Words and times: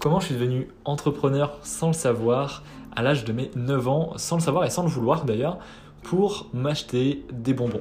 Comment 0.00 0.20
je 0.20 0.26
suis 0.26 0.34
devenu 0.36 0.68
entrepreneur 0.84 1.58
sans 1.62 1.88
le 1.88 1.92
savoir 1.92 2.62
à 2.94 3.02
l'âge 3.02 3.24
de 3.24 3.32
mes 3.32 3.50
9 3.56 3.88
ans, 3.88 4.12
sans 4.14 4.36
le 4.36 4.40
savoir 4.40 4.64
et 4.64 4.70
sans 4.70 4.84
le 4.84 4.88
vouloir 4.88 5.24
d'ailleurs, 5.24 5.58
pour 6.04 6.46
m'acheter 6.54 7.24
des 7.32 7.52
bonbons. 7.52 7.80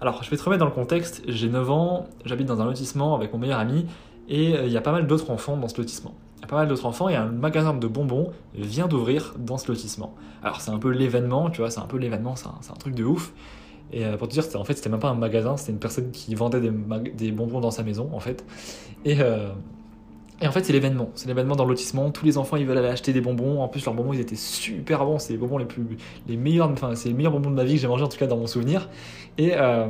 Alors, 0.00 0.24
je 0.24 0.30
vais 0.30 0.36
te 0.36 0.42
remettre 0.42 0.58
dans 0.58 0.66
le 0.66 0.74
contexte, 0.74 1.22
j'ai 1.28 1.48
9 1.48 1.70
ans, 1.70 2.08
j'habite 2.24 2.48
dans 2.48 2.60
un 2.60 2.64
lotissement 2.64 3.14
avec 3.14 3.32
mon 3.32 3.38
meilleur 3.38 3.60
ami 3.60 3.86
et 4.28 4.56
euh, 4.56 4.66
il 4.66 4.72
y 4.72 4.76
a 4.76 4.80
pas 4.80 4.90
mal 4.90 5.06
d'autres 5.06 5.30
enfants 5.30 5.56
dans 5.56 5.68
ce 5.68 5.78
lotissement. 5.78 6.14
Il 6.38 6.40
y 6.40 6.44
a 6.44 6.48
pas 6.48 6.56
mal 6.56 6.66
d'autres 6.66 6.84
enfants 6.84 7.08
et 7.08 7.14
un 7.14 7.26
magasin 7.26 7.74
de 7.74 7.86
bonbons 7.86 8.32
vient 8.52 8.88
d'ouvrir 8.88 9.34
dans 9.38 9.56
ce 9.56 9.68
lotissement. 9.68 10.16
Alors, 10.42 10.60
c'est 10.60 10.72
un 10.72 10.78
peu 10.78 10.90
l'événement, 10.90 11.48
tu 11.50 11.60
vois, 11.60 11.70
c'est 11.70 11.80
un 11.80 11.86
peu 11.86 11.96
l'événement, 11.96 12.34
c'est 12.34 12.48
un, 12.48 12.76
truc 12.76 12.96
de 12.96 13.04
ouf. 13.04 13.32
Et 13.92 14.04
euh, 14.04 14.16
pour 14.16 14.26
te 14.26 14.32
dire, 14.32 14.42
en 14.56 14.64
fait, 14.64 14.74
c'était 14.74 14.90
même 14.90 14.98
pas 14.98 15.10
un 15.10 15.14
magasin, 15.14 15.56
c'était 15.56 15.72
une 15.72 15.78
personne 15.78 16.10
qui 16.10 16.34
vendait 16.34 16.60
des, 16.60 16.72
des, 17.14 17.30
bonbons 17.30 17.60
dans 17.60 17.70
sa 17.70 17.84
maison, 17.84 18.10
en 18.12 18.20
fait. 18.20 18.44
Et, 19.04 19.20
euh, 19.20 19.50
et 20.40 20.46
en 20.46 20.52
fait, 20.52 20.64
c'est 20.64 20.72
l'événement. 20.72 21.08
C'est 21.14 21.28
l'événement 21.28 21.56
dans 21.56 21.64
le 21.64 21.70
lotissement. 21.70 22.10
Tous 22.10 22.26
les 22.26 22.36
enfants, 22.36 22.56
ils 22.56 22.66
veulent 22.66 22.76
aller 22.76 22.88
acheter 22.88 23.12
des 23.12 23.22
bonbons. 23.22 23.62
En 23.62 23.68
plus, 23.68 23.84
leurs 23.86 23.94
bonbons, 23.94 24.12
ils 24.12 24.20
étaient 24.20 24.36
super 24.36 25.04
bons. 25.06 25.18
C'est 25.18 25.32
les 25.32 25.38
bonbons 25.38 25.56
les 25.56 25.64
plus, 25.64 25.96
les 26.28 26.36
meilleurs, 26.36 26.70
enfin, 26.70 26.94
c'est 26.94 27.08
les 27.08 27.14
meilleurs 27.14 27.32
bonbons 27.32 27.50
de 27.50 27.54
ma 27.54 27.64
vie 27.64 27.74
que 27.74 27.80
j'ai 27.80 27.88
mangé 27.88 28.04
en 28.04 28.08
tout 28.08 28.18
cas 28.18 28.26
dans 28.26 28.36
mon 28.36 28.46
souvenir. 28.46 28.90
Et, 29.38 29.52
euh, 29.54 29.86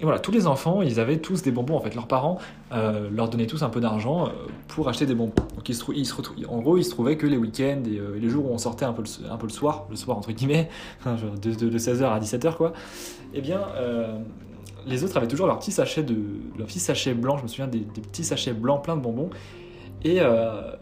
et, 0.00 0.04
voilà, 0.04 0.20
tous 0.20 0.30
les 0.30 0.46
enfants, 0.46 0.82
ils 0.82 1.00
avaient 1.00 1.16
tous 1.16 1.42
des 1.42 1.50
bonbons. 1.50 1.76
En 1.76 1.80
fait, 1.80 1.96
leurs 1.96 2.06
parents 2.06 2.38
euh, 2.72 3.10
leur 3.10 3.28
donnaient 3.28 3.48
tous 3.48 3.64
un 3.64 3.70
peu 3.70 3.80
d'argent 3.80 4.26
euh, 4.26 4.30
pour 4.68 4.88
acheter 4.88 5.04
des 5.04 5.16
bonbons. 5.16 5.34
Donc, 5.56 5.68
ils 5.68 5.74
se, 5.74 5.84
ils 5.92 6.06
se 6.06 6.14
en 6.48 6.58
gros, 6.60 6.76
ils 6.76 6.84
se 6.84 6.90
trouvaient 6.90 7.16
que 7.16 7.26
les 7.26 7.36
week-ends 7.36 7.82
et, 7.84 8.20
les 8.20 8.28
jours 8.28 8.48
où 8.48 8.54
on 8.54 8.58
sortait 8.58 8.84
un 8.84 8.92
peu 8.92 9.02
le, 9.02 9.48
soir, 9.48 9.86
le 9.90 9.96
soir 9.96 10.16
entre 10.16 10.30
guillemets, 10.30 10.68
de, 11.06 11.54
de, 11.54 11.68
de 11.68 11.78
16h 11.78 12.04
à 12.04 12.20
17h, 12.20 12.54
quoi. 12.54 12.72
Eh 13.34 13.40
bien 13.40 13.60
les 14.84 15.04
autres 15.04 15.16
avaient 15.16 15.28
toujours 15.28 15.46
leur 15.46 15.60
petit 15.60 15.70
sachet 15.70 16.02
de 16.02 16.16
leur 16.58 16.66
petit 16.66 16.80
sachet 16.80 17.14
blanc 17.14 17.36
je 17.36 17.44
me 17.44 17.46
souviens 17.46 17.68
des, 17.68 17.78
des 17.78 18.00
petits 18.00 18.24
sachets 18.24 18.52
blancs 18.52 18.82
pleins 18.82 18.96
de 18.96 19.00
bonbons 19.00 19.30
et 20.04 20.20
euh, 20.20 20.72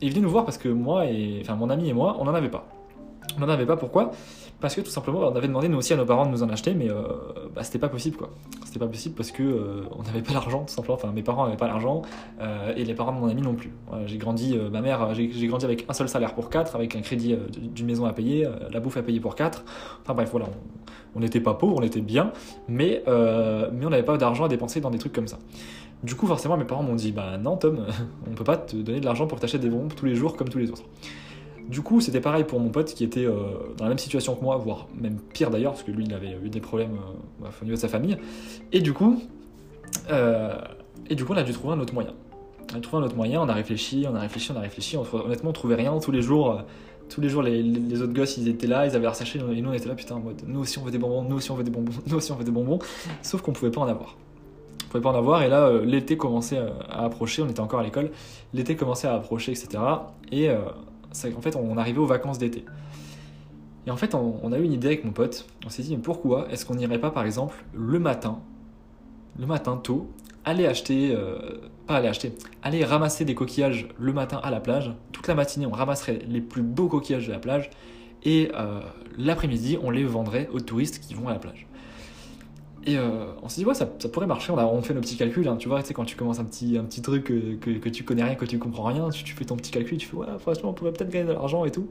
il 0.00 0.10
venait 0.10 0.22
nous 0.22 0.30
voir 0.30 0.44
parce 0.44 0.58
que 0.58 0.68
moi 0.68 1.06
et 1.06 1.38
enfin 1.40 1.54
mon 1.54 1.70
ami 1.70 1.88
et 1.88 1.92
moi, 1.92 2.16
on 2.18 2.24
n'en 2.24 2.34
avait 2.34 2.50
pas. 2.50 2.66
On 3.36 3.40
n'en 3.40 3.48
avait 3.48 3.66
pas 3.66 3.76
pourquoi? 3.76 4.12
Parce 4.60 4.74
que 4.74 4.80
tout 4.80 4.90
simplement, 4.90 5.20
on 5.20 5.36
avait 5.36 5.48
demandé 5.48 5.68
nous 5.68 5.76
aussi 5.76 5.92
à 5.92 5.96
nos 5.96 6.06
parents 6.06 6.24
de 6.24 6.30
nous 6.30 6.42
en 6.42 6.48
acheter, 6.48 6.72
mais 6.72 6.88
euh, 6.88 7.02
bah, 7.54 7.62
c'était 7.62 7.78
pas 7.78 7.90
possible 7.90 8.16
quoi. 8.16 8.30
C'était 8.64 8.78
pas 8.78 8.86
possible 8.86 9.14
parce 9.14 9.30
que 9.30 9.42
euh, 9.42 9.82
on 9.98 10.02
n'avait 10.02 10.22
pas 10.22 10.32
l'argent 10.32 10.64
tout 10.64 10.72
simplement. 10.72 10.94
Enfin, 10.94 11.12
mes 11.12 11.22
parents 11.22 11.44
n'avaient 11.44 11.58
pas 11.58 11.66
l'argent 11.66 12.02
et 12.76 12.84
les 12.84 12.94
parents 12.94 13.12
de 13.12 13.18
mon 13.18 13.28
ami 13.28 13.42
non 13.42 13.54
plus. 13.54 13.72
J'ai 14.06 14.18
grandi, 14.18 14.56
ma 14.72 14.80
mère, 14.80 15.14
j'ai 15.14 15.46
grandi 15.46 15.64
avec 15.64 15.84
un 15.88 15.92
seul 15.92 16.08
salaire 16.08 16.34
pour 16.34 16.48
quatre, 16.48 16.74
avec 16.74 16.96
un 16.96 17.00
crédit 17.00 17.36
d'une 17.58 17.86
maison 17.86 18.06
à 18.06 18.12
payer, 18.12 18.48
la 18.70 18.80
bouffe 18.80 18.96
à 18.96 19.02
payer 19.02 19.20
pour 19.20 19.34
quatre. 19.34 19.64
Enfin 20.02 20.14
bref, 20.14 20.30
voilà, 20.30 20.46
on 21.14 21.20
n'était 21.20 21.40
pas 21.40 21.54
pauvres, 21.54 21.76
on 21.78 21.82
était 21.82 22.00
bien, 22.00 22.32
mais 22.68 23.02
mais 23.06 23.86
on 23.86 23.90
n'avait 23.90 24.02
pas 24.02 24.16
d'argent 24.16 24.44
à 24.44 24.48
dépenser 24.48 24.80
dans 24.80 24.90
des 24.90 24.98
trucs 24.98 25.12
comme 25.12 25.28
ça. 25.28 25.38
Du 26.02 26.14
coup, 26.14 26.26
forcément, 26.26 26.56
mes 26.56 26.64
parents 26.64 26.82
m'ont 26.82 26.94
dit 26.94 27.12
Bah 27.12 27.38
non, 27.38 27.56
Tom, 27.56 27.86
on 28.30 28.34
peut 28.34 28.44
pas 28.44 28.56
te 28.56 28.76
donner 28.76 29.00
de 29.00 29.04
l'argent 29.04 29.26
pour 29.26 29.40
t'acheter 29.40 29.58
des 29.58 29.68
bonbons 29.68 29.88
tous 29.88 30.06
les 30.06 30.14
jours 30.14 30.36
comme 30.36 30.48
tous 30.48 30.58
les 30.58 30.70
autres. 30.70 30.84
Du 31.68 31.80
coup, 31.80 32.00
c'était 32.00 32.20
pareil 32.20 32.44
pour 32.44 32.60
mon 32.60 32.68
pote 32.68 32.94
qui 32.94 33.02
était 33.02 33.24
euh, 33.24 33.34
dans 33.76 33.84
la 33.84 33.88
même 33.88 33.98
situation 33.98 34.36
que 34.36 34.42
moi, 34.42 34.56
voire 34.56 34.86
même 34.94 35.18
pire 35.32 35.50
d'ailleurs, 35.50 35.72
parce 35.72 35.82
que 35.82 35.90
lui, 35.90 36.04
il 36.04 36.14
avait 36.14 36.36
eu 36.44 36.48
des 36.48 36.60
problèmes 36.60 36.96
euh, 37.42 37.48
au 37.60 37.64
niveau 37.64 37.74
de 37.74 37.80
sa 37.80 37.88
famille. 37.88 38.16
Et 38.72 38.80
du 38.80 38.92
coup, 38.92 39.20
euh, 40.10 40.54
et 41.10 41.16
du 41.16 41.24
coup, 41.24 41.32
on 41.32 41.36
a 41.36 41.42
dû 41.42 41.52
trouver 41.52 41.74
un 41.74 41.80
autre 41.80 41.92
moyen. 41.92 42.12
On 42.72 42.76
a 42.76 42.80
trouvé 42.80 43.02
un 43.02 43.06
autre 43.06 43.16
moyen, 43.16 43.40
on 43.42 43.48
a 43.48 43.52
réfléchi, 43.52 44.06
on 44.08 44.14
a 44.14 44.20
réfléchi, 44.20 44.52
on 44.52 44.56
a 44.56 44.60
réfléchi. 44.60 44.96
On, 44.96 45.04
honnêtement, 45.12 45.50
on 45.50 45.52
trouvait 45.52 45.74
rien. 45.74 45.98
Tous 45.98 46.12
les 46.12 46.22
jours, 46.22 46.62
tous 47.08 47.20
les 47.20 47.28
jours, 47.28 47.42
les, 47.42 47.62
les, 47.62 48.00
autres 48.00 48.12
gosses, 48.12 48.36
ils 48.36 48.46
étaient 48.46 48.68
là, 48.68 48.86
ils 48.86 48.94
avaient 48.94 49.00
leur 49.00 49.16
sachet, 49.16 49.38
et 49.38 49.60
nous, 49.60 49.70
on 49.70 49.72
était 49.72 49.88
là, 49.88 49.94
putain, 49.96 50.16
en 50.16 50.20
mode, 50.20 50.42
nous 50.46 50.60
aussi, 50.60 50.78
on 50.78 50.82
veut 50.82 50.92
des 50.92 50.98
bonbons, 50.98 51.22
nous 51.22 51.36
aussi, 51.36 51.50
on 51.50 51.56
veut 51.56 51.64
des 51.64 51.70
bonbons, 51.70 51.92
nous 52.06 52.16
aussi, 52.16 52.30
on 52.30 52.36
veut 52.36 52.44
des 52.44 52.52
bonbons. 52.52 52.78
Sauf 53.22 53.42
qu'on 53.42 53.52
pouvait 53.52 53.72
pas 53.72 53.80
en 53.80 53.88
avoir 53.88 54.16
on 54.86 54.90
pouvait 54.90 55.02
pas 55.02 55.10
en 55.10 55.14
avoir. 55.14 55.42
Et 55.42 55.48
là 55.48 55.66
euh, 55.66 55.84
l'été 55.84 56.16
commençait 56.16 56.58
à 56.88 57.04
approcher. 57.04 57.42
On 57.42 57.48
était 57.48 57.60
encore 57.60 57.80
à 57.80 57.82
l'école. 57.82 58.10
L'été 58.54 58.76
commençait 58.76 59.08
à 59.08 59.14
approcher 59.14 59.52
etc 59.52 59.82
et 60.32 60.48
euh, 60.48 60.58
en 61.36 61.40
fait 61.40 61.56
on 61.56 61.76
arrivait 61.76 61.98
aux 61.98 62.06
vacances 62.06 62.38
d'été. 62.38 62.64
Et 63.86 63.90
en 63.90 63.96
fait 63.96 64.14
on, 64.14 64.52
a 64.52 64.58
eu 64.58 64.62
une 64.62 64.72
idée 64.72 64.88
avec 64.88 65.04
mon 65.04 65.12
pote. 65.12 65.46
On 65.64 65.68
s'est 65.68 65.82
dit 65.82 65.96
mais 65.96 66.02
pourquoi 66.02 66.48
est-ce 66.50 66.64
qu'on 66.64 66.74
n'irait 66.74 67.00
pas 67.00 67.10
par 67.10 67.24
exemple 67.24 67.64
le 67.74 67.98
matin 67.98 68.40
le 69.38 69.46
matin 69.46 69.76
tôt 69.76 70.08
aller 70.44 70.66
acheter 70.66 71.14
euh, 71.14 71.60
pas 71.86 71.96
aller 71.96 72.08
acheter 72.08 72.32
aller 72.62 72.84
ramasser 72.84 73.24
des 73.24 73.34
coquillages 73.34 73.88
le 73.98 74.12
matin 74.12 74.40
à 74.42 74.50
la 74.50 74.60
plage. 74.60 74.92
Toute 75.12 75.26
la 75.28 75.34
matinée 75.34 75.66
on 75.66 75.72
ramasserait 75.72 76.20
les 76.28 76.40
plus 76.40 76.62
beaux 76.62 76.88
coquillages 76.88 77.26
de 77.26 77.32
la 77.32 77.38
plage. 77.38 77.70
Et 78.24 78.50
l'après-midi 79.16 79.78
on 79.80 79.90
les 79.90 80.04
vendrait 80.04 80.48
aux 80.52 80.58
touristes 80.58 80.98
qui 81.00 81.14
vont 81.14 81.28
à 81.28 81.32
la 81.32 81.38
plage 81.38 81.68
et 82.86 82.96
euh, 82.96 83.26
on 83.42 83.48
s'est 83.48 83.60
dit, 83.60 83.66
ouais, 83.66 83.74
ça, 83.74 83.88
ça, 83.98 84.08
pourrait 84.08 84.28
marcher. 84.28 84.52
On, 84.52 84.80
fait 84.80 84.94
nos 84.94 85.00
petits 85.00 85.16
calculs. 85.16 85.46
Hein, 85.48 85.56
tu 85.56 85.68
vois, 85.68 85.82
tu 85.82 85.92
quand 85.92 86.04
tu 86.04 86.14
commences 86.14 86.38
un 86.38 86.44
petit, 86.44 86.80
truc 87.02 87.24
que, 87.24 87.56
que, 87.56 87.88
tu 87.88 88.04
connais 88.04 88.22
rien, 88.22 88.36
que 88.36 88.44
tu 88.44 88.60
comprends 88.60 88.84
rien, 88.84 89.10
tu, 89.10 89.24
tu, 89.24 89.34
fais 89.34 89.44
ton 89.44 89.56
petit 89.56 89.72
calcul, 89.72 89.98
tu 89.98 90.06
fais, 90.06 90.16
ouais, 90.16 90.26
franchement, 90.38 90.70
on 90.70 90.72
pourrait 90.72 90.92
peut-être 90.92 91.10
gagner 91.10 91.26
de 91.26 91.32
l'argent 91.32 91.64
et 91.64 91.72
tout. 91.72 91.88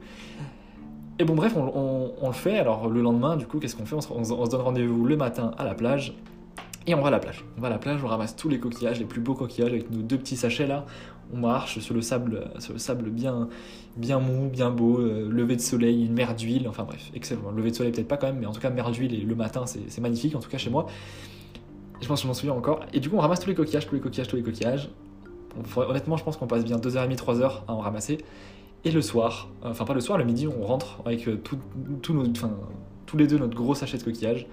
Et 1.19 1.25
bon, 1.25 1.35
bref, 1.35 1.53
on, 1.57 2.27
le 2.27 2.33
fait. 2.33 2.59
Alors, 2.59 2.89
le 2.89 3.01
lendemain, 3.01 3.35
du 3.35 3.45
coup, 3.45 3.59
qu'est-ce 3.59 3.75
qu'on 3.75 3.85
fait? 3.85 3.95
On 3.95 4.23
se 4.23 4.49
donne 4.49 4.61
rendez-vous 4.61 5.05
le 5.05 5.17
matin 5.17 5.51
à 5.57 5.65
la 5.65 5.75
plage. 5.75 6.15
Et 6.87 6.95
on 6.95 7.01
va 7.01 7.07
à 7.07 7.11
la 7.11 7.19
plage. 7.19 7.43
On 7.57 7.61
va 7.61 7.67
à 7.67 7.71
la 7.71 7.79
plage, 7.79 8.03
on 8.03 8.07
ramasse 8.07 8.35
tous 8.35 8.47
les 8.47 8.59
coquillages, 8.59 8.99
les 8.99 9.05
plus 9.05 9.19
beaux 9.19 9.33
coquillages 9.33 9.71
avec 9.71 9.89
nos 9.89 10.01
deux 10.01 10.17
petits 10.17 10.37
sachets 10.37 10.67
là. 10.67 10.85
On 11.33 11.37
marche 11.37 11.79
sur 11.79 11.95
le 11.95 12.01
sable, 12.01 12.49
sur 12.59 12.73
le 12.73 12.79
sable 12.79 13.09
bien, 13.09 13.49
bien 13.97 14.19
mou, 14.19 14.49
bien 14.49 14.69
beau, 14.69 14.99
euh, 14.99 15.27
lever 15.29 15.55
de 15.55 15.61
soleil, 15.61 16.05
une 16.05 16.13
mer 16.13 16.35
d'huile, 16.35 16.67
enfin 16.67 16.83
bref, 16.83 17.11
excellent. 17.13 17.51
Lever 17.51 17.71
de 17.71 17.75
soleil 17.75 17.91
peut-être 17.91 18.07
pas 18.07 18.17
quand 18.17 18.27
même, 18.27 18.39
mais 18.39 18.45
en 18.45 18.51
tout 18.51 18.61
cas 18.61 18.69
mer 18.69 18.91
d'huile 18.91 19.27
le 19.27 19.35
matin 19.35 19.65
c'est 19.65 20.01
magnifique, 20.01 20.35
en 20.35 20.39
tout 20.39 20.49
cas 20.49 20.57
chez 20.57 20.69
moi. 20.69 20.87
Je 22.01 22.07
pense 22.07 22.19
que 22.19 22.23
je 22.23 22.27
m'en 22.27 22.33
souviens 22.33 22.53
encore. 22.53 22.81
Et 22.93 22.99
du 22.99 23.09
coup 23.09 23.15
on 23.15 23.21
ramasse 23.21 23.39
tous 23.39 23.49
les 23.49 23.55
coquillages, 23.55 23.87
tous 23.87 23.95
les 23.95 24.01
coquillages, 24.01 24.27
tous 24.27 24.35
les 24.35 24.43
coquillages. 24.43 24.89
On, 25.57 25.81
honnêtement 25.81 26.17
je 26.17 26.23
pense 26.23 26.37
qu'on 26.37 26.47
passe 26.47 26.65
bien 26.65 26.77
2h30, 26.77 27.15
3h 27.15 27.51
à 27.67 27.73
en 27.73 27.79
ramasser. 27.79 28.19
Et 28.83 28.91
le 28.91 29.01
soir, 29.01 29.49
enfin 29.63 29.85
pas 29.85 29.95
le 29.95 30.01
soir, 30.01 30.17
le 30.17 30.25
midi 30.25 30.47
on 30.47 30.63
rentre 30.63 31.01
avec 31.05 31.27
euh, 31.27 31.37
tout, 31.37 31.57
tout 32.03 32.15
enfin, 32.29 32.51
tous 33.07 33.17
les 33.17 33.25
deux 33.25 33.39
notre 33.39 33.55
gros 33.55 33.73
sachet 33.73 33.97
de 33.97 34.03
coquillages 34.03 34.45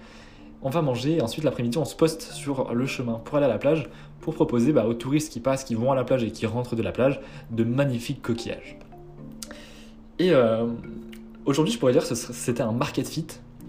on 0.63 0.69
va 0.69 0.81
manger 0.81 1.17
et 1.17 1.21
ensuite 1.21 1.43
l'après-midi 1.43 1.77
on 1.77 1.85
se 1.85 1.95
poste 1.95 2.21
sur 2.21 2.73
le 2.73 2.85
chemin 2.85 3.21
pour 3.23 3.37
aller 3.37 3.45
à 3.45 3.49
la 3.49 3.57
plage 3.57 3.89
pour 4.21 4.33
proposer 4.33 4.71
bah, 4.71 4.85
aux 4.87 4.93
touristes 4.93 5.31
qui 5.31 5.39
passent, 5.39 5.63
qui 5.63 5.75
vont 5.75 5.91
à 5.91 5.95
la 5.95 6.03
plage 6.03 6.23
et 6.23 6.31
qui 6.31 6.45
rentrent 6.45 6.75
de 6.75 6.81
la 6.81 6.91
plage 6.91 7.19
de 7.51 7.63
magnifiques 7.63 8.21
coquillages. 8.21 8.77
Et 10.19 10.31
euh, 10.31 10.67
aujourd'hui 11.45 11.73
je 11.73 11.79
pourrais 11.79 11.93
dire 11.93 12.07
que 12.07 12.15
c'était 12.15 12.61
un 12.61 12.71
market 12.71 13.07
fit. 13.07 13.27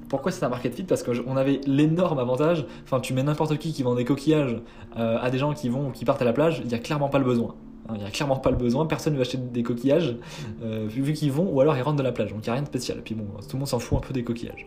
Pourquoi 0.08 0.30
c'est 0.30 0.44
un 0.44 0.48
market 0.48 0.74
fit? 0.74 0.84
Parce 0.84 1.02
qu'on 1.02 1.36
avait 1.36 1.60
l'énorme 1.66 2.18
avantage, 2.18 2.66
enfin 2.84 3.00
tu 3.00 3.14
mets 3.14 3.22
n'importe 3.22 3.58
qui 3.58 3.72
qui 3.72 3.82
vend 3.82 3.94
des 3.94 4.04
coquillages 4.04 4.56
euh, 4.96 5.18
à 5.20 5.30
des 5.30 5.38
gens 5.38 5.54
qui 5.54 5.68
vont 5.68 5.90
qui 5.90 6.04
partent 6.04 6.22
à 6.22 6.26
la 6.26 6.32
plage, 6.32 6.60
il 6.62 6.68
n'y 6.68 6.74
a 6.74 6.78
clairement 6.78 7.08
pas 7.08 7.18
le 7.18 7.24
besoin. 7.24 7.54
Il 7.92 7.98
n'y 7.98 8.04
a 8.06 8.10
clairement 8.10 8.36
pas 8.36 8.50
le 8.50 8.56
besoin, 8.56 8.86
personne 8.86 9.12
ne 9.12 9.18
veut 9.18 9.22
acheter 9.22 9.36
des 9.36 9.62
coquillages 9.62 10.16
euh, 10.62 10.86
vu 10.88 11.12
qu'ils 11.12 11.32
vont 11.32 11.50
ou 11.50 11.60
alors 11.60 11.76
ils 11.76 11.82
rentrent 11.82 11.98
de 11.98 12.02
la 12.02 12.12
plage, 12.12 12.30
donc 12.32 12.38
il 12.42 12.48
n'y 12.48 12.50
a 12.50 12.54
rien 12.54 12.62
de 12.62 12.66
spécial. 12.66 13.02
Puis 13.04 13.14
bon, 13.14 13.26
tout 13.42 13.56
le 13.56 13.58
monde 13.58 13.68
s'en 13.68 13.78
fout 13.78 13.98
un 13.98 14.00
peu 14.00 14.14
des 14.14 14.24
coquillages. 14.24 14.66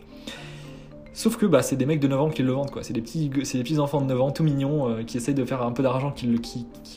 Sauf 1.17 1.35
que 1.35 1.47
bah, 1.47 1.63
c'est 1.63 1.77
des 1.77 1.87
mecs 1.87 1.99
de 1.99 2.07
9 2.07 2.21
ans 2.21 2.29
qui 2.29 2.43
le 2.43 2.51
vendent, 2.51 2.69
quoi. 2.69 2.83
C'est 2.83 2.93
des 2.93 3.01
petits, 3.01 3.79
enfants 3.79 4.01
de 4.01 4.05
9 4.05 4.21
ans 4.21 4.29
tout 4.29 4.43
mignons 4.43 4.87
euh, 4.87 5.01
qui 5.01 5.17
essayent 5.17 5.33
de 5.33 5.45
faire 5.45 5.63
un 5.63 5.71
peu 5.71 5.81
d'argent 5.81 6.11
qui, 6.11 6.27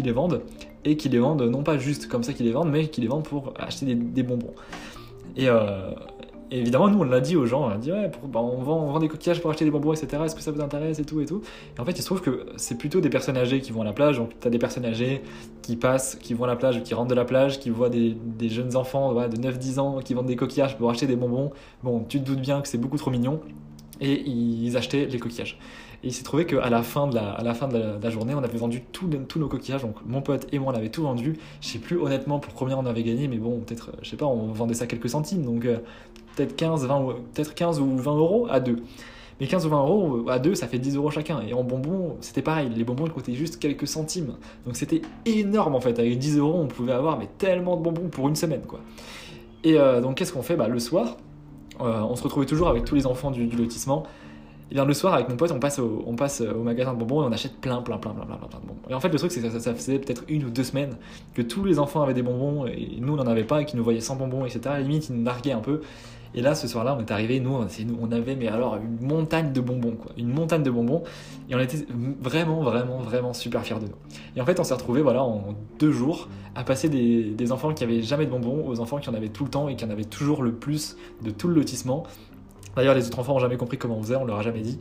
les 0.05 0.13
vendent 0.13 0.43
et 0.85 0.99
qui 0.99 1.09
les 1.09 1.19
vendent 1.19 1.41
non 1.45 1.63
pas 1.63 1.79
juste 1.79 2.07
comme 2.07 2.23
ça 2.23 2.35
qu'ils 2.35 2.45
les 2.45 2.53
vendent, 2.53 2.71
mais 2.71 2.89
qui 2.89 3.01
les 3.01 3.09
vendent 3.09 3.25
pour 3.25 3.55
acheter 3.59 3.95
des, 3.95 4.23
bonbons. 4.23 4.53
Et, 5.39 5.49
euh, 5.49 5.93
et, 6.51 6.59
évidemment, 6.61 6.91
nous 6.91 6.99
on 6.99 7.05
l'a 7.05 7.21
dit 7.23 7.35
aux 7.35 7.47
gens, 7.47 7.65
on 7.65 7.71
a 7.71 7.79
dit 7.79 7.93
ouais, 7.93 8.11
bah, 8.31 8.41
on, 8.41 8.59
vend, 8.59 8.99
des 8.99 9.09
coquillages 9.09 9.41
pour 9.41 9.53
acheter 9.53 9.65
des 9.65 9.71
bonbons, 9.71 9.95
etc. 9.95 10.23
Est-ce 10.27 10.35
que 10.35 10.43
ça 10.43 10.51
vous 10.51 10.61
intéresse 10.61 10.99
et 10.99 11.05
tout 11.07 11.23
et 11.23 11.25
tout. 11.25 11.41
Et 11.79 11.81
en 11.81 11.87
fait, 11.87 11.93
il 11.93 12.03
se 12.03 12.07
trouve 12.07 12.21
que 12.21 12.45
c'est 12.59 12.77
plutôt 12.77 13.01
des 13.01 13.09
personnes 13.09 13.39
âgées 13.39 13.63
qui 13.63 13.73
vont 13.73 13.81
à 13.81 13.87
la 13.87 13.95
plage. 13.95 14.19
Donc, 14.19 14.39
tu 14.39 14.47
as 14.47 14.51
des 14.51 14.59
personnes 14.59 14.85
âgées 14.85 15.23
qui 15.63 15.77
passent, 15.77 16.17
qui 16.17 16.35
vont 16.35 16.45
à 16.45 16.49
la 16.49 16.57
plage, 16.57 16.83
qui 16.83 16.93
rentrent 16.93 17.09
de 17.09 17.15
la 17.15 17.25
plage, 17.25 17.59
qui 17.59 17.71
voient 17.71 17.89
des, 17.89 18.19
jeunes 18.51 18.77
enfants 18.77 19.15
de 19.15 19.37
9-10 19.39 19.81
ans 19.81 20.01
qui 20.05 20.13
vendent 20.13 20.27
des 20.27 20.37
coquillages 20.37 20.77
pour 20.77 20.91
acheter 20.91 21.07
des 21.07 21.17
bonbons. 21.17 21.53
Bon, 21.83 22.05
tu 22.07 22.21
te 22.21 22.27
doutes 22.27 22.43
bien 22.43 22.61
que 22.61 22.69
c'est 22.69 22.77
beaucoup 22.77 22.99
trop 22.99 23.11
mignon 23.11 23.41
et 24.01 24.21
ils 24.29 24.77
achetaient 24.77 25.07
les 25.07 25.19
coquillages. 25.19 25.59
Et 26.03 26.09
il 26.09 26.13
s'est 26.13 26.23
trouvé 26.23 26.47
qu'à 26.47 26.71
la 26.71 26.83
fin 26.83 27.07
de 27.07 27.15
la, 27.15 27.33
à 27.33 27.43
la, 27.43 27.53
fin 27.53 27.69
de 27.69 27.79
la, 28.03 28.11
journée, 28.11 28.35
on 28.35 28.43
avait 28.43 28.57
vendu 28.57 28.83
tous 28.93 29.09
nos 29.37 29.49
coquillages. 29.49 29.83
Donc 29.83 29.97
mon 30.07 30.23
pote 30.23 30.47
et 30.53 30.59
moi, 30.59 30.73
on 30.73 30.77
avait 30.77 30.89
tout 30.89 31.03
vendu. 31.03 31.37
Je 31.61 31.69
sais 31.69 31.79
plus 31.79 31.99
honnêtement 31.99 32.39
pour 32.39 32.55
combien 32.55 32.79
on 32.79 32.87
avait 32.87 33.03
gagné, 33.03 33.29
mais 33.29 33.37
bon, 33.37 33.61
peut-être, 33.61 33.93
je 34.03 34.09
sais 34.09 34.17
pas, 34.17 34.27
on 34.27 34.53
vendait 34.53 34.75
ça 34.75 34.87
quelques 34.87 35.11
centimes. 35.11 35.45
Donc 35.45 35.67
euh, 35.67 35.79
peut-être 36.37 36.57
15, 36.57 36.87
20, 36.87 37.07
peut-être 37.35 37.55
15 37.55 37.81
ou 37.81 37.97
20 37.99 38.17
euros 38.17 38.47
à 38.51 38.61
deux. 38.61 38.83
Mais 39.41 39.47
15 39.47 39.67
ou 39.67 39.71
20 39.71 39.79
euros 39.79 40.31
à 40.31 40.39
deux, 40.39 40.55
ça 40.55 40.69
fait 40.69 40.79
10 40.79 40.97
euros 40.97 41.11
chacun. 41.11 41.41
Et 41.43 41.53
en 41.53 41.65
bonbons, 41.65 42.17
c'était 42.21 42.43
pareil. 42.43 42.71
Les 42.75 42.85
bonbons, 42.85 43.07
ils 43.07 43.13
coûtaient 43.13 43.35
juste 43.35 43.59
quelques 43.59 43.87
centimes. 43.87 44.37
Donc 44.65 44.77
c'était 44.77 45.03
énorme 45.27 45.75
en 45.75 45.81
fait. 45.81 45.99
Avec 45.99 46.19
10 46.19 46.39
euros, 46.39 46.59
on 46.59 46.67
pouvait 46.67 46.93
avoir 46.93 47.19
mais 47.19 47.29
tellement 47.37 47.77
de 47.77 47.83
bonbons 47.83 48.09
pour 48.09 48.29
une 48.29 48.37
semaine, 48.37 48.63
quoi. 48.67 48.81
Et 49.65 49.79
euh, 49.79 50.01
donc 50.01 50.17
qu'est-ce 50.17 50.33
qu'on 50.33 50.43
fait? 50.43 50.57
Bah, 50.57 50.69
Le 50.69 50.79
soir, 50.79 51.09
euh, 51.09 51.30
on 51.81 52.17
se 52.17 52.23
retrouvait 52.23 52.47
toujours 52.47 52.69
avec 52.69 52.85
tous 52.85 52.95
les 52.95 53.07
enfants 53.07 53.31
du, 53.31 53.47
du, 53.47 53.57
lotissement. 53.57 54.05
Et 54.71 54.75
bien 54.75 54.85
le 54.85 54.95
soir, 54.95 55.15
avec 55.15 55.29
mon 55.29 55.37
pote, 55.37 55.51
on 55.51 55.59
passe, 55.59 55.81
passe 56.17 56.41
au 56.43 56.63
magasin 56.63 56.95
de 56.95 56.99
bonbons 56.99 57.23
et 57.23 57.27
on 57.27 57.33
achète 57.33 57.57
plein, 57.61 57.83
plein, 57.83 57.99
plein, 57.99 58.13
plein, 58.13 58.25
plein, 58.25 58.37
plein 58.37 58.47
de 58.61 58.67
bonbons. 58.67 58.89
Et 58.89 58.95
en 58.95 59.01
fait, 59.01 59.09
le 59.09 59.19
truc, 59.19 59.33
c'est 59.33 59.41
que 59.41 59.59
ça, 59.59 59.75
faisait 59.75 59.99
peut-être 59.99 60.23
une 60.29 60.45
ou 60.45 60.51
deux 60.51 60.65
semaines 60.65 60.97
que 61.35 61.43
tous 61.43 61.65
les 61.65 61.79
enfants 61.79 62.03
avaient 62.03 62.15
des 62.15 62.23
bonbons 62.23 62.67
et 62.67 62.99
nous, 63.01 63.15
on 63.15 63.17
n'en 63.17 63.27
avait 63.27 63.45
pas 63.45 63.63
et 63.63 63.65
qu'ils 63.65 63.79
nous 63.79 63.85
voyaient 63.85 64.01
sans 64.01 64.17
bonbons, 64.17 64.45
etc. 64.45 64.61
À 64.67 64.73
la 64.75 64.81
limite, 64.81 65.09
ils 65.09 65.17
nous 65.17 65.23
narguaient 65.23 65.53
un 65.53 65.61
peu. 65.61 65.81
Et 66.33 66.43
là, 66.43 66.55
ce 66.55 66.69
soir-là, 66.69 66.97
on 66.97 67.01
est 67.01 67.11
arrivé, 67.11 67.41
nous, 67.41 67.59
on 68.01 68.13
avait, 68.13 68.37
mais 68.37 68.47
alors, 68.47 68.77
une 68.77 69.05
montagne 69.05 69.53
de 69.53 69.61
bonbons, 69.61 69.97
quoi. 69.97 70.13
Une 70.17 70.33
montagne 70.33 70.63
de 70.63 70.71
bonbons. 70.71 71.03
Et 71.49 71.57
on 71.57 71.59
était 71.59 71.85
vraiment, 72.21 72.63
vraiment, 72.63 72.99
vraiment 72.99 73.33
super 73.33 73.65
fiers 73.65 73.81
de 73.81 73.87
nous. 73.87 73.97
Et 74.37 74.41
en 74.41 74.47
fait, 74.47 74.61
on 74.61 74.65
s'est 74.65 74.75
retrouvés, 74.75 75.03
voilà, 75.03 75.25
en 75.25 75.57
deux 75.81 75.91
jours, 75.91 76.29
à 76.55 76.63
passer 76.63 76.89
des, 76.89 77.31
des 77.31 77.51
enfants 77.51 77.75
qui 77.75 77.83
avaient 77.83 78.03
jamais 78.03 78.27
de 78.27 78.31
bonbons 78.31 78.65
aux 78.69 78.79
enfants 78.79 78.99
qui 78.99 79.11
en 79.11 79.15
avaient 79.15 79.29
tout 79.29 79.43
le 79.43 79.51
temps 79.51 79.69
et 79.69 79.75
qui 79.75 79.85
en 79.85 79.91
avaient 79.91 80.05
toujours 80.05 80.45
le 80.45 80.53
plus 80.53 80.97
de 81.23 81.31
tout 81.33 81.49
le 81.49 81.55
lotissement. 81.55 82.05
D'ailleurs, 82.77 82.95
les 82.95 83.07
autres 83.07 83.19
enfants 83.19 83.35
n'ont 83.35 83.41
jamais 83.41 83.57
compris 83.57 83.79
comment 83.79 83.97
on 83.97 84.03
faisait, 84.03 84.17
on 84.17 84.25
leur 84.25 84.39
a 84.39 84.43
jamais 84.43 84.61
dit. 84.61 84.79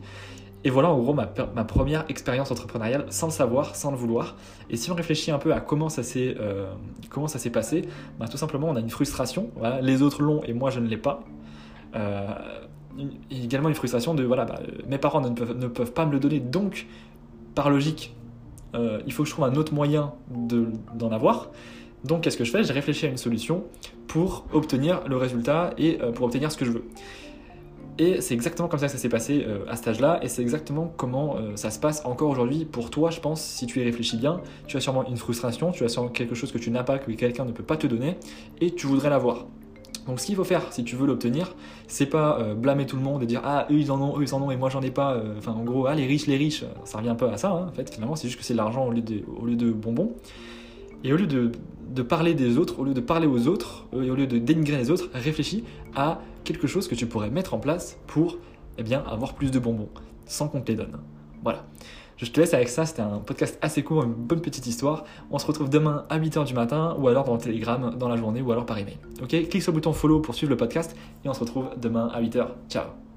Et 0.62 0.70
voilà 0.70 0.90
en 0.90 0.98
gros 0.98 1.14
ma, 1.14 1.26
première 1.26 2.04
expérience 2.10 2.50
entrepreneuriale 2.50 3.06
sans 3.08 3.28
le 3.28 3.32
savoir, 3.32 3.76
sans 3.76 3.90
le 3.90 3.96
vouloir. 3.96 4.36
Et 4.68 4.76
si 4.76 4.90
on 4.90 4.94
réfléchit 4.94 5.30
un 5.30 5.38
peu 5.38 5.54
à 5.54 5.60
comment 5.60 5.88
ça 5.88 6.02
s'est 6.02 6.36
euh, 6.38 6.66
comment 7.08 7.28
ça 7.28 7.38
s'est 7.38 7.50
passé, 7.50 7.82
bah, 8.18 8.28
tout 8.28 8.36
simplement 8.36 8.68
on 8.68 8.76
a 8.76 8.80
une 8.80 8.90
frustration. 8.90 9.50
Les 9.80 10.02
autres 10.02 10.22
l'ont 10.22 10.42
et 10.44 10.52
moi 10.52 10.70
je 10.70 10.80
ne 10.80 10.86
l'ai 10.86 10.98
pas. 10.98 11.24
Euh, 11.94 12.28
également 13.30 13.70
une 13.70 13.74
frustration 13.74 14.14
de 14.14 14.22
voilà 14.22 14.44
bah, 14.44 14.60
mes 14.86 14.98
parents 14.98 15.22
ne 15.22 15.66
peuvent, 15.68 15.92
pas 15.92 16.04
me 16.04 16.12
le 16.12 16.20
donner 16.20 16.40
donc 16.40 16.86
par 17.54 17.70
logique 17.70 18.14
euh, 18.74 19.00
il 19.06 19.12
faut 19.12 19.22
que 19.22 19.28
je 19.28 19.34
trouve 19.34 19.46
un 19.46 19.54
autre 19.54 19.72
moyen 19.72 20.12
d'en 20.28 21.10
avoir. 21.10 21.50
Donc 22.04 22.22
qu'est-ce 22.22 22.36
que 22.36 22.44
je 22.44 22.50
fais? 22.50 22.64
J'ai 22.64 22.74
réfléchi 22.74 23.06
à 23.06 23.08
une 23.08 23.16
solution 23.16 23.64
pour 24.08 24.44
obtenir 24.52 25.00
le 25.08 25.16
résultat 25.16 25.70
et 25.78 25.98
pour 26.14 26.26
obtenir 26.26 26.52
ce 26.52 26.58
que 26.58 26.64
je 26.66 26.72
veux. 26.72 26.84
Et 28.00 28.22
c'est 28.22 28.32
exactement 28.32 28.66
comme 28.66 28.80
ça 28.80 28.86
que 28.86 28.92
ça 28.92 28.96
s'est 28.96 29.10
passé 29.10 29.44
euh, 29.46 29.66
à 29.68 29.76
cet 29.76 29.88
âge-là, 29.88 30.20
et 30.22 30.28
c'est 30.28 30.40
exactement 30.40 30.90
comment 30.96 31.36
euh, 31.36 31.54
ça 31.56 31.70
se 31.70 31.78
passe 31.78 32.00
encore 32.06 32.30
aujourd'hui 32.30 32.64
pour 32.64 32.88
toi, 32.88 33.10
je 33.10 33.20
pense, 33.20 33.42
si 33.42 33.66
tu 33.66 33.78
y 33.78 33.84
réfléchis 33.84 34.16
bien. 34.16 34.40
Tu 34.66 34.78
as 34.78 34.80
sûrement 34.80 35.06
une 35.06 35.18
frustration, 35.18 35.70
tu 35.70 35.84
as 35.84 35.90
sûrement 35.90 36.08
quelque 36.08 36.34
chose 36.34 36.50
que 36.50 36.56
tu 36.56 36.70
n'as 36.70 36.82
pas, 36.82 36.98
que 36.98 37.12
quelqu'un 37.12 37.44
ne 37.44 37.52
peut 37.52 37.62
pas 37.62 37.76
te 37.76 37.86
donner, 37.86 38.16
et 38.62 38.74
tu 38.74 38.86
voudrais 38.86 39.10
l'avoir. 39.10 39.44
Donc 40.06 40.18
ce 40.18 40.24
qu'il 40.24 40.34
faut 40.34 40.44
faire 40.44 40.72
si 40.72 40.82
tu 40.82 40.96
veux 40.96 41.06
l'obtenir, 41.06 41.54
c'est 41.88 42.06
pas 42.06 42.38
euh, 42.40 42.54
blâmer 42.54 42.86
tout 42.86 42.96
le 42.96 43.02
monde 43.02 43.22
et 43.22 43.26
dire 43.26 43.42
ah 43.44 43.66
eux 43.70 43.78
ils 43.78 43.92
en 43.92 44.00
ont, 44.00 44.18
eux 44.18 44.22
ils 44.22 44.34
en 44.34 44.40
ont 44.40 44.50
et 44.50 44.56
moi 44.56 44.70
j'en 44.70 44.80
ai 44.80 44.90
pas. 44.90 45.22
Enfin 45.36 45.52
en 45.52 45.62
gros 45.62 45.84
ah 45.84 45.94
les 45.94 46.06
riches 46.06 46.26
les 46.26 46.38
riches, 46.38 46.64
ça 46.84 46.96
revient 46.96 47.10
un 47.10 47.14
peu 47.14 47.28
à 47.28 47.36
ça 47.36 47.50
hein, 47.50 47.66
en 47.68 47.72
fait 47.72 47.92
finalement 47.92 48.16
c'est 48.16 48.28
juste 48.28 48.40
que 48.40 48.44
c'est 48.46 48.54
de 48.54 48.58
l'argent 48.58 48.86
au, 48.86 48.92
lieu 48.92 49.02
de, 49.02 49.22
au 49.38 49.44
lieu 49.44 49.56
de 49.56 49.70
bonbons. 49.70 50.14
Et 51.04 51.12
au 51.12 51.16
lieu 51.16 51.26
de, 51.26 51.52
de, 51.94 52.02
parler 52.02 52.34
des 52.34 52.58
autres, 52.58 52.78
au 52.78 52.84
lieu 52.84 52.94
de 52.94 53.00
parler 53.00 53.26
aux 53.26 53.48
autres, 53.48 53.86
et 53.92 54.10
au 54.10 54.14
lieu 54.14 54.26
de 54.26 54.38
dénigrer 54.38 54.78
les 54.78 54.90
autres, 54.90 55.08
réfléchis 55.14 55.64
à 55.94 56.20
quelque 56.44 56.66
chose 56.66 56.88
que 56.88 56.94
tu 56.94 57.06
pourrais 57.06 57.30
mettre 57.30 57.54
en 57.54 57.58
place 57.58 57.98
pour 58.06 58.38
eh 58.78 58.82
bien, 58.82 59.02
avoir 59.06 59.34
plus 59.34 59.50
de 59.50 59.58
bonbons, 59.58 59.88
sans 60.26 60.48
qu'on 60.48 60.60
te 60.60 60.70
les 60.70 60.76
donne. 60.76 60.98
Voilà. 61.42 61.64
Je 62.16 62.26
te 62.26 62.38
laisse 62.38 62.52
avec 62.52 62.68
ça, 62.68 62.84
c'était 62.84 63.00
un 63.00 63.18
podcast 63.18 63.58
assez 63.62 63.82
court, 63.82 64.02
une 64.04 64.12
bonne 64.12 64.42
petite 64.42 64.66
histoire. 64.66 65.04
On 65.30 65.38
se 65.38 65.46
retrouve 65.46 65.70
demain 65.70 66.04
à 66.10 66.18
8h 66.18 66.44
du 66.44 66.52
matin, 66.52 66.94
ou 66.98 67.08
alors 67.08 67.24
dans 67.24 67.34
le 67.34 67.40
Telegram, 67.40 67.94
dans 67.98 68.08
la 68.08 68.16
journée, 68.16 68.42
ou 68.42 68.52
alors 68.52 68.66
par 68.66 68.76
email. 68.76 68.98
Ok? 69.22 69.28
Clique 69.28 69.62
sur 69.62 69.72
le 69.72 69.76
bouton 69.76 69.94
follow 69.94 70.20
pour 70.20 70.34
suivre 70.34 70.50
le 70.50 70.58
podcast, 70.58 70.94
et 71.24 71.28
on 71.30 71.32
se 71.32 71.40
retrouve 71.40 71.70
demain 71.80 72.10
à 72.12 72.20
8h. 72.20 72.46
Ciao 72.68 73.09